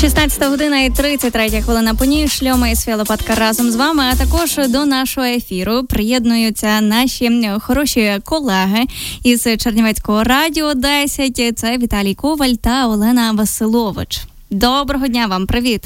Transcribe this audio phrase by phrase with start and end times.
[0.00, 4.04] 16 година і 33 хвилина по ній шльома і Лопатка разом з вами.
[4.12, 8.84] А також до нашого ефіру приєднуються наші хороші колеги
[9.24, 11.58] із Чернівецького радіо 10.
[11.58, 14.20] Це Віталій Коваль та Олена Василович.
[14.50, 15.82] Доброго дня вам, привіт.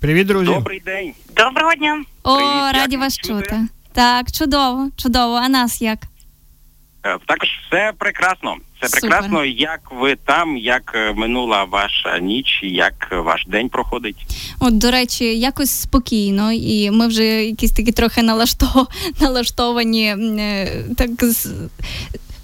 [0.00, 0.46] Привіт, друзі.
[0.46, 1.12] Добрий день.
[1.36, 2.02] Доброго дня.
[2.22, 3.34] О, Привіт, раді вас чути?
[3.34, 3.56] чути.
[3.92, 5.34] Так, чудово, чудово.
[5.34, 5.98] А нас як?
[7.04, 8.56] Е, Також все прекрасно.
[8.80, 9.00] Все Супер.
[9.10, 9.44] прекрасно.
[9.44, 14.16] Як ви там, як е, минула ваша ніч, як ваш день проходить?
[14.60, 18.86] От, до речі, якось спокійно, і ми вже якісь такі трохи налашто...
[19.20, 20.06] налаштовані
[20.40, 20.68] е,
[20.98, 21.46] так з.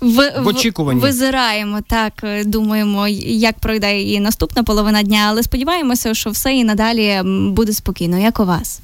[0.01, 1.01] В, В очікуванні.
[1.01, 6.65] визираємо так, е, думаємо, як пройде і наступна половина дня, але сподіваємося, що все і
[6.65, 8.81] надалі буде спокійно, як у вас.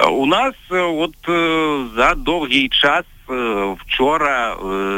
[0.00, 3.19] Е, У нас е, от е, за довгий час е,
[3.80, 4.56] вчора, е,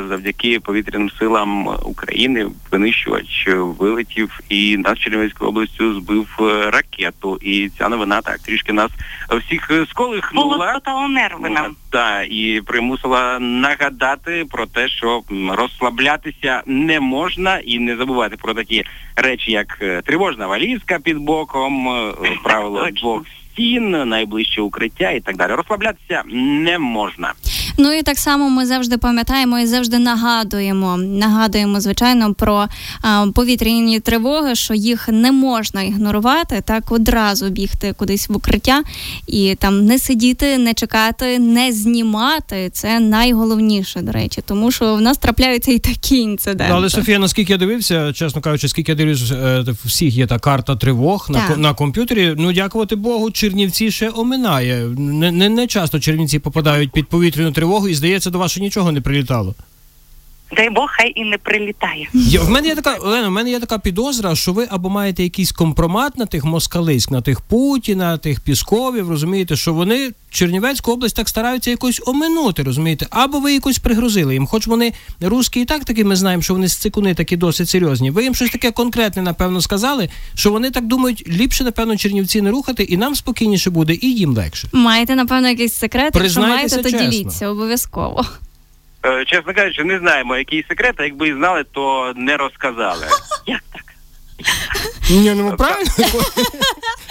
[0.09, 7.39] завдяки повітряним силам України, винищувач е, вилетів і над Чернівецькою областю збив е, ракету.
[7.43, 8.91] І ця новина так трішки нас
[9.31, 10.81] всіх е, сколихнула.
[10.85, 11.77] Було нерви нам.
[11.91, 18.85] Так, і примусила нагадати про те, що розслаблятися не можна і не забувати про такі
[19.17, 22.13] речі, як е, тривожна валізка під боком, е,
[22.45, 25.53] правило двох стін, найближче укриття і так далі.
[25.53, 27.33] Розслаблятися не можна.
[27.79, 30.97] Ну і так само ми завжди пам'ятаємо і завжди нагадуємо.
[30.97, 32.67] Нагадуємо, звичайно, про
[33.03, 38.83] а, повітряні тривоги, що їх не можна ігнорувати, так одразу бігти кудись в укриття
[39.27, 42.71] і там не сидіти, не чекати, не знімати.
[42.73, 46.67] Це найголовніше, до речі, тому що в нас трапляються і такі інциденти.
[46.73, 50.39] Ну, але Софія, наскільки я дивився, чесно кажучи, скільки я дивлюсь, е, всіх є та
[50.39, 51.49] карта тривог на, Так.
[51.49, 52.35] ко- на комп'ютері.
[52.39, 54.87] Ну, дякувати Богу, Чернівці ще оминає.
[54.99, 59.01] Не, не, не часто Чернівці попадають під повітряну тривогу, і здається, до вас нічого не
[59.01, 59.55] прилітало.
[60.57, 62.09] Дай Бог, хай і не прилітає.
[62.15, 65.23] Я, в мене є така Олена, в мене є така підозра, що ви або маєте
[65.23, 71.17] якийсь компромат на тих москалиськ, на тих Путіна, тих Пісковів, розумієте, що вони Чернівецьку область
[71.17, 74.47] так стараються якось оминути, розумієте, або ви якось пригрозили їм.
[74.47, 78.11] Хоч вони русські і так таки ми знаємо, що вони цикуни такі досить серйозні.
[78.11, 82.51] Ви їм щось таке конкретне, напевно, сказали, що вони так думають, ліпше, напевно, Чернівці не
[82.51, 84.69] рухати, і нам спокійніше буде, і їм легше.
[84.73, 87.11] Маєте, напевно, якийсь секрет, якщо маєте, то чесно.
[87.11, 88.27] діліться обов'язково.
[89.07, 93.07] Е, Чесно кажучи, не знаємо, який секрет, а якби і знали, то не розказали.
[93.47, 93.85] Як так?
[95.11, 95.91] Ні, ну правильно.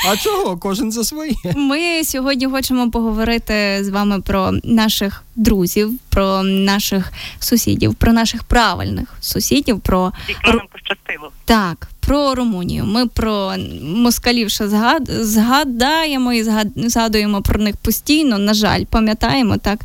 [0.09, 0.57] А чого?
[0.57, 1.33] Кожен за своє.
[1.55, 9.07] Ми сьогодні хочемо поговорити з вами про наших друзів, про наших сусідів, про наших правильних
[9.21, 10.13] сусідів, про
[10.45, 11.31] нам пощастило.
[11.45, 12.85] так, про Румунію.
[12.85, 13.53] Ми про
[13.83, 15.09] москалів ще згад...
[15.09, 16.67] згадаємо і згад...
[16.75, 18.37] згадуємо про них постійно.
[18.37, 19.79] На жаль, пам'ятаємо так.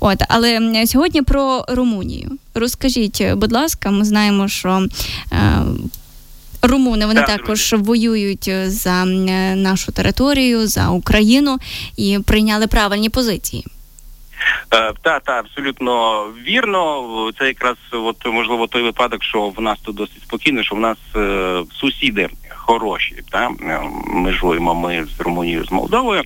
[0.00, 2.30] От, але сьогодні про Румунію.
[2.54, 4.86] Розкажіть, будь ласка, ми знаємо, що.
[5.32, 5.62] Е...
[6.62, 9.06] Румуни вони Так, також воюють за е,
[9.56, 11.58] нашу територію, за Україну
[11.96, 13.66] і прийняли правильні позиції.
[14.74, 17.30] Е, Та, та, абсолютно вірно.
[17.38, 20.98] Це якраз от можливо той випадок, що в нас тут досить спокійно, що в нас
[21.16, 22.28] е, сусіди
[22.70, 23.14] хороші.
[23.30, 26.22] Та Е, межуємо ми з Румунією з Молдовою.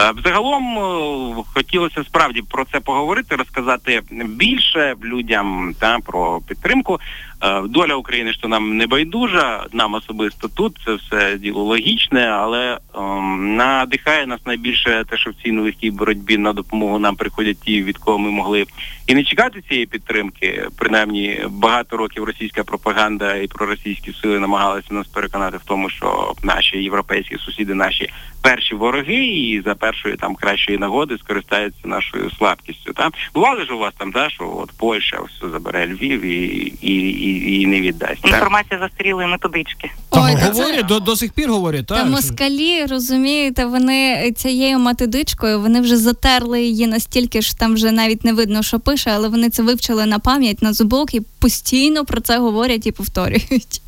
[0.00, 7.00] Е, Взагалом е, хотілося справді про це поговорити, розказати більше людям та про підтримку.
[7.42, 12.78] Е, Доля України що нам не байдужа, нам особисто тут це все діло логічне, але
[12.98, 17.82] ем, надихає нас найбільше те, що в цій нелегкій боротьбі на допомогу нам приходять ті,
[17.82, 18.66] від кого ми могли
[19.06, 20.66] і не чекати цієї підтримки.
[20.78, 26.78] Принаймні багато років російська пропаганда і проросійські сили намагалися нас переконати в тому, що наші
[26.78, 28.10] європейські сусіди наші
[28.42, 32.92] перші вороги, і за першої там кращої нагоди скористаються нашою слабкістю.
[32.92, 36.92] Та бували ж у вас там, та що от Польща все забере Львів і, і,
[36.92, 38.22] і, і не віддасть.
[38.22, 38.28] та?
[38.28, 39.90] Інформація застарілої методички.
[40.10, 42.04] Там Ой, та це- говорять, до, до сих пір говорять, Та так.
[42.04, 48.24] що- москалі, розумієте, вони цією матедичкою, вони вже затерли її настільки, що там вже навіть
[48.24, 52.20] не видно, що пише, але вони це вивчили на пам'ять, на зубок і постійно про
[52.20, 53.82] це говорять і повторюють.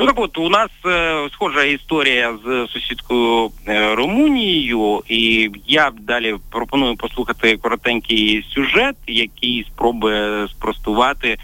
[0.00, 6.36] Ну так от у нас е, схожа історія з сусідкою е, Румунією, і я далі
[6.50, 11.38] пропоную послухати коротенький сюжет, який спробує спростувати,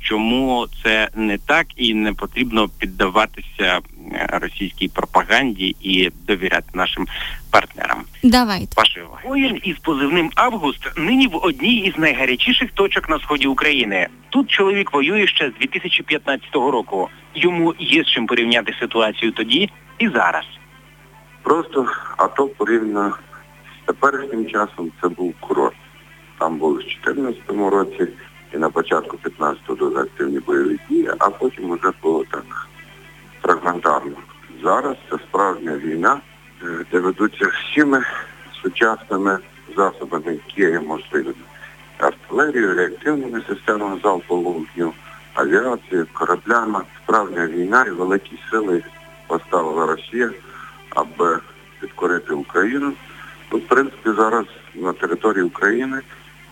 [0.00, 3.80] чому це не так і не потрібно піддаватися
[4.12, 7.06] е, російській пропаганді і довіряти нашим
[7.50, 8.04] партнерам.
[8.22, 8.66] Давайте.
[8.76, 9.22] Вашої уваги.
[9.28, 14.08] Воїн із позивним Август нині в одній із найгарячіших точок на сході України.
[14.30, 17.08] Тут чоловік воює ще з 2015 року.
[17.34, 20.44] Йому є з чим порівняти ситуацію тоді і зараз.
[21.42, 23.16] Просто АТО порівняно
[23.82, 25.76] з теперішнім часом це був курорт.
[26.38, 28.12] Там були в 2014 році
[28.54, 32.68] і на початку 15-го дуже активні бойові дії, а потім вже було так
[33.42, 34.16] фрагментарно.
[34.62, 36.20] Зараз це справжня війна,
[36.62, 38.04] е, де ведуться всіми
[38.62, 39.38] сучасними
[39.76, 41.34] засобами, які є можливими.
[41.98, 44.92] Артилерією, реактивними системами залпового вогню,
[45.34, 46.80] авіацією, кораблями.
[47.02, 48.82] Справжня війна і великі сили
[49.26, 50.30] поставила Росія,
[50.90, 51.38] аби
[51.80, 52.92] підкорити Україну.
[53.52, 56.00] Ну, в принципі, зараз на території України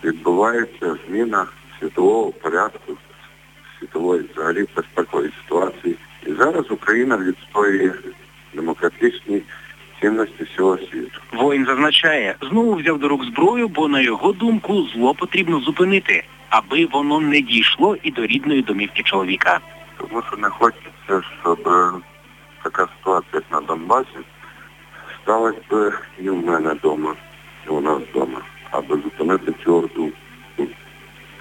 [0.03, 1.45] відбувається зміна
[1.83, 2.93] світового порядку,
[3.79, 5.95] світової взагалі безпекової ситуації.
[6.25, 7.91] І зараз Україна відстоює
[8.53, 9.41] демократичні
[10.01, 11.21] цінності всього світу.
[11.33, 16.85] Воїн зазначає, знову взяв до рук зброю, бо на його думку зло потрібно зупинити, аби
[16.85, 19.59] воно не дійшло і до рідної домівки чоловіка.
[19.97, 21.91] Тому що не хочеться, щоб е,
[22.63, 24.17] така ситуація, як на Донбасі,
[25.23, 27.15] сталася би і в мене вдома,
[27.67, 28.41] і у нас вдома,
[28.71, 30.11] аби зупинити цю орду.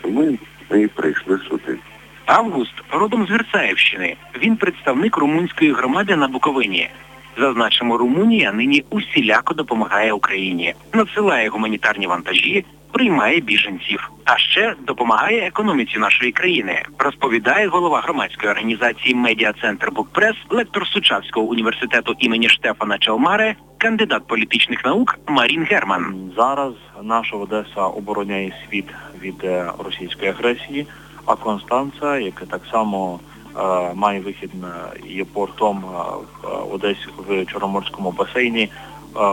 [0.04, 0.38] Ми
[0.70, 1.78] і прийшли сюди.
[2.26, 4.16] Август родом з Герцаївщини.
[4.43, 6.90] Він представник румунської громади на Буковині.
[7.38, 12.64] Зазначимо, Румунія нині усіляко допомагає Україні, надсилає гуманітарні вантажі,
[13.02, 16.82] приймає біженців, а ще допомагає економіці нашої країни.
[16.99, 25.19] Розповідає голова громадської організації Медіа-центр Букпрес, лектор Сучавського університету імені Штефана Челмаре, кандидат політичних наук
[25.28, 26.31] Марін Герман.
[26.37, 26.72] Зараз
[27.02, 28.87] наша Одеса обороняє світ
[29.22, 30.87] від е, російської агресії,
[31.26, 33.20] а Констанца, яка так само
[33.56, 34.75] е, має вихід на
[35.06, 36.94] є портом е,
[37.28, 38.70] в Чорноморському басейні, е,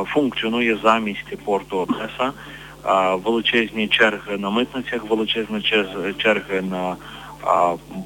[0.05, 2.31] функціонує замість порту Одеса.
[3.23, 5.61] Величезні черги на митницях, величезні
[6.17, 6.95] черги на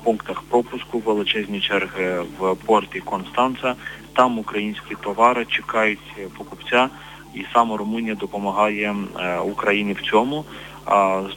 [0.04, 3.76] пунктах пропуску, величезні черги в порті Констанца.
[4.14, 6.90] Там українські товари чекають покупця,
[7.34, 10.46] і саме Румунія допомагає е, Україні в цьому.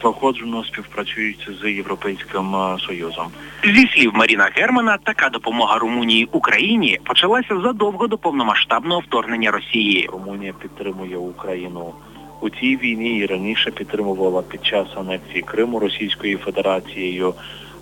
[0.01, 3.27] Злагоджено співпрацюють з Європейським е, Союзом.
[3.63, 10.09] Зі слів Маріна Германа, така допомога Румунії Україні почалася задовго до повномасштабного вторгнення Росії.
[10.11, 11.93] Румунія підтримує Україну
[12.41, 17.33] у цій війні і раніше підтримувала під час анексії Криму Російською Федерацією,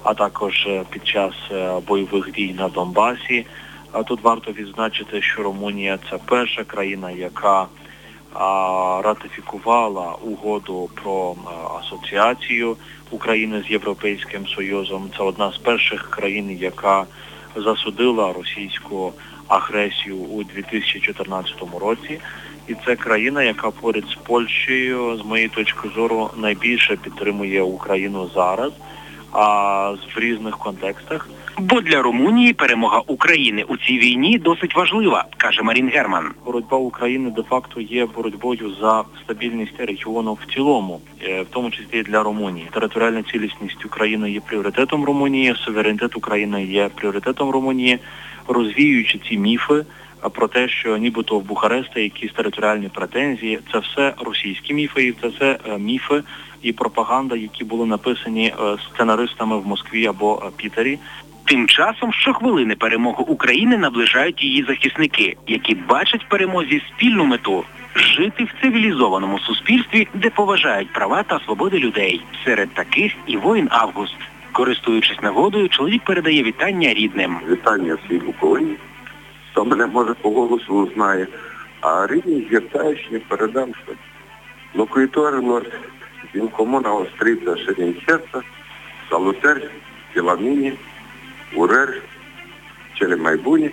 [0.03, 3.45] а також е, під час е, бойових дій на Донбасі.
[4.07, 7.67] Тут варто відзначити, що Румунія це перша країна, яка
[9.03, 11.35] ратифікувала угоду про
[11.79, 12.77] асоціацію
[13.11, 15.09] України з Європейським Союзом.
[15.17, 17.05] Це одна з перших країн, яка
[17.55, 19.13] засудила російську
[19.47, 22.19] агресію у 2014 році.
[22.67, 28.71] І це країна, яка поряд з Польщею, з моєї точки зору, найбільше підтримує Україну зараз,
[29.31, 31.29] а в різних контекстах.
[31.57, 36.31] Бо для Румунії перемога України у цій війні досить важлива, каже Марін Герман.
[36.45, 42.23] Боротьба України де-факто є боротьбою за стабільність регіону в цілому, е, в тому числі для
[42.23, 42.67] Румунії.
[42.71, 47.99] Територіальна цілісність України є пріоритетом Румунії, суверенітет України є пріоритетом Румунії,
[48.47, 49.85] розвіюючи ці міфи
[50.29, 55.27] про те, що нібито в Бухареста якісь територіальні претензії, це все російські міфи, і це
[55.27, 56.23] все е, міфи
[56.61, 60.99] і пропаганда, які були написані е, сценаристами в Москві або Пітері.
[61.45, 67.63] Тим часом щохвилини перемогу України наближають її захисники, які бачать в перемозі спільну мету
[67.95, 72.21] жити в цивілізованому суспільстві, де поважають права та свободи людей.
[72.45, 74.15] Серед таких і воїн Август.
[74.51, 77.37] Користуючись нагодою, чоловік передає вітання рідним.
[77.49, 78.75] Вітання всій Буковині.
[79.51, 81.27] Хто мене може по голосу знає.
[81.81, 83.93] А рідні Герцаївщині передам, що
[84.75, 85.61] локуїторило
[86.35, 88.41] він комуна остриця Шерінчеца,
[89.09, 89.61] Салутер,
[91.55, 92.01] Філаміні, Урер,
[92.99, 93.71] Челемайбуні,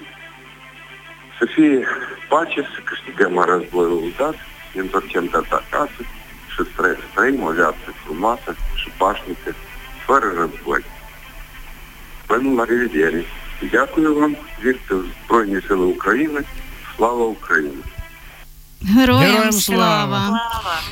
[1.39, 1.87] Софії
[2.29, 4.35] Пачес, Каштігема розбою удат,
[4.75, 6.05] Інторчен Татакаси,
[6.57, 9.55] Шестре Стрей, Мовляться, Фрумаса, Шипашники,
[10.05, 10.85] Сфери розбой.
[12.27, 13.25] Певно, Рівідєрі.
[13.73, 16.41] Дякую вам, вірте в Збройні Сили України.
[16.97, 17.83] Слава Україні!
[18.83, 20.27] Героям, Героям слава.
[20.29, 20.41] слава.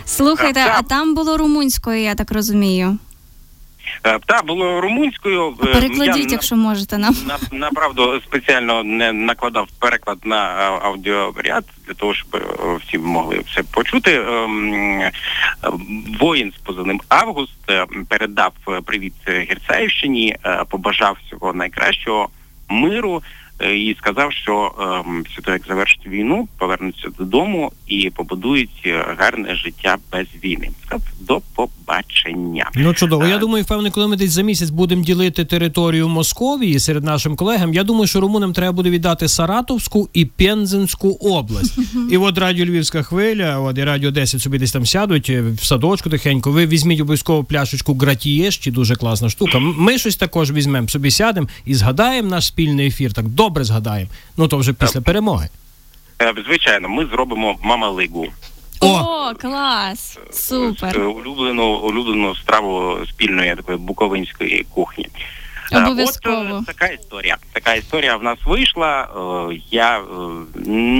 [0.04, 2.98] Слухайте, а там було румунською, я так розумію.
[4.04, 5.54] Е, Та було румунською.
[5.62, 7.16] е, Перекладіть, я якщо можете нам.
[7.26, 10.36] на, направду спеціально не накладав переклад на
[10.82, 12.40] аудіоряд для того, щоб е,
[12.86, 14.14] всі могли все почути.
[14.28, 15.12] Ем, е,
[16.20, 22.28] Воїн з позивним Август е, передав е, привіт е, Герцаївщині, е, побажав всього найкращого
[22.68, 24.72] миру е, і сказав, що
[25.06, 30.70] ем, після того, як завершить війну, повернуться додому і побудують е, гарне життя без війни.
[30.86, 32.70] Сказав, До побачення.
[32.74, 33.26] Ну чудово.
[33.26, 37.36] Я Е, думаю, впевнений, коли ми десь за місяць будемо ділити територію Московії серед нашим
[37.36, 37.74] колегам.
[37.74, 41.78] Я думаю, що румунам треба буде віддати Саратовську і Пензенську область.
[42.10, 45.64] І от радіо Львівська хвиля, от і радіо 10 собі десь там сядуть е, в
[45.64, 46.50] садочку тихенько.
[46.50, 49.58] Ви візьміть обов'язково пляшечку гратієш, чи дуже класна штука.
[49.58, 53.12] Ми щось також візьмемо, собі сядемо і згадаємо наш спільний ефір.
[53.12, 53.49] Так добре.
[53.50, 54.10] Добре згадаємо.
[54.36, 55.48] Ну то вже після перемоги.
[56.22, 58.26] Е, Звичайно, ми зробимо мамалигу.
[58.80, 58.86] О!
[58.86, 60.18] О, клас!
[60.28, 61.00] Е, Супер!
[61.00, 65.08] Улюблену, улюблену страву спільної такої буковинської кухні.
[65.72, 66.54] Е, Обов'язково.
[66.54, 67.36] От така історія.
[67.52, 69.08] Така історія в нас вийшла.
[69.50, 70.02] Е, Я е,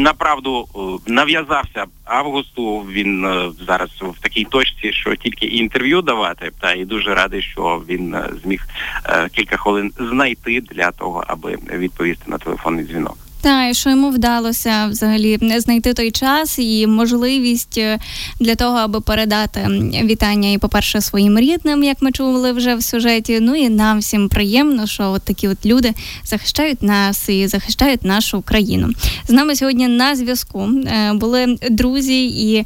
[0.03, 0.69] направду
[1.07, 2.79] нав'язався Августу.
[2.79, 3.27] Він
[3.67, 6.51] зараз в такій точці, що тільки інтерв'ю давати.
[6.61, 8.67] Та і дуже радий, що він е, зміг
[9.05, 13.19] е, кілька хвилин знайти для того, аби відповісти на телефонний дзвінок.
[13.43, 17.99] Так, і що йому вдалося взагалі знайти той час і можливість е,
[18.41, 19.61] для того, аби передати
[20.05, 23.39] вітання і, по-перше, своїм рідним, як ми чули вже в сюжеті.
[23.41, 25.95] Ну і нам всім приємно, що от такі от люди
[26.25, 28.89] захищають нас і захищають нашу країну.
[29.29, 32.65] З нами сьогодні на зв'язку е, були друзі і е,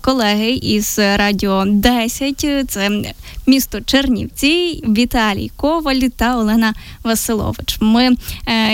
[0.00, 2.46] колеги із радіо 10.
[2.68, 2.90] Це
[3.46, 7.76] місто Чернівці, Віталій Коваль та Олена Василович.
[7.80, 8.10] Ми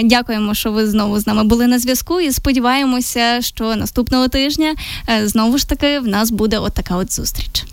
[0.05, 4.75] дякуємо, що ви знову з нами були на зв'язку, і сподіваємося, що наступного тижня
[5.09, 7.65] е, знову ж таки в нас буде от така от зустріч.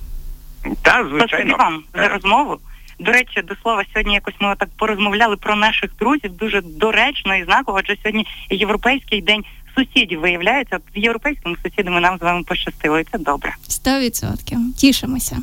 [0.82, 2.58] Та Спасибі звичайно вам за Е, розмову.
[3.00, 7.44] До речі, до слова, сьогодні якось ми так порозмовляли про наших друзів дуже доречно і
[7.44, 9.44] знаково, адже сьогодні європейський день
[9.76, 10.76] сусідів виявляється.
[10.76, 13.56] От з європейськими сусідами нам з вами пощастило, і це добре.
[13.68, 14.58] Сто відсотків.
[14.78, 15.38] Тішимося.